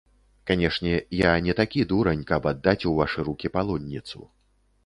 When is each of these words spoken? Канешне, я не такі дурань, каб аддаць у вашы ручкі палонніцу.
Канешне, 0.51 0.93
я 1.17 1.33
не 1.47 1.55
такі 1.59 1.85
дурань, 1.93 2.25
каб 2.31 2.49
аддаць 2.53 2.87
у 2.93 2.97
вашы 3.01 3.19
ручкі 3.29 3.53
палонніцу. 3.59 4.19